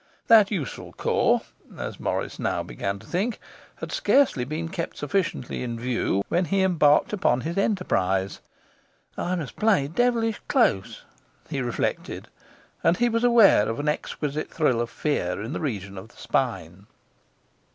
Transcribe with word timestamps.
That 0.25 0.49
useful 0.49 0.93
corps 0.93 1.43
(as 1.77 1.99
Morris 1.99 2.39
now 2.39 2.63
began 2.63 2.97
to 2.97 3.05
think) 3.05 3.37
had 3.75 3.91
scarce 3.91 4.31
been 4.33 4.67
kept 4.69 4.97
sufficiently 4.97 5.61
in 5.61 5.79
view 5.79 6.23
when 6.27 6.45
he 6.45 6.63
embarked 6.63 7.13
upon 7.13 7.41
his 7.41 7.55
enterprise. 7.55 8.39
'I 9.15 9.35
must 9.35 9.55
play 9.57 9.87
devilish 9.87 10.41
close,' 10.47 11.03
he 11.51 11.61
reflected, 11.61 12.29
and 12.83 12.97
he 12.97 13.09
was 13.09 13.23
aware 13.23 13.69
of 13.69 13.79
an 13.79 13.87
exquisite 13.87 14.49
thrill 14.49 14.81
of 14.81 14.89
fear 14.89 15.39
in 15.39 15.53
the 15.53 15.59
region 15.61 15.99
of 15.99 16.07
the 16.07 16.17
spine. 16.17 16.87